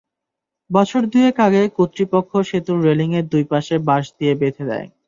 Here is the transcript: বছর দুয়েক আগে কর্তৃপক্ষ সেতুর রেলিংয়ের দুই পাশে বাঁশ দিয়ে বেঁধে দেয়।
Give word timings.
বছর 0.69 1.01
দুয়েক 1.11 1.37
আগে 1.47 1.61
কর্তৃপক্ষ 1.77 2.31
সেতুর 2.49 2.77
রেলিংয়ের 2.87 3.25
দুই 3.31 3.43
পাশে 3.51 3.75
বাঁশ 3.87 4.05
দিয়ে 4.17 4.33
বেঁধে 4.41 4.63
দেয়। 4.69 4.87